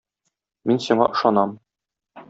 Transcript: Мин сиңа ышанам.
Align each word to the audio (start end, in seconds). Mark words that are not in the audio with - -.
Мин 0.71 0.81
сиңа 0.87 1.11
ышанам. 1.19 1.57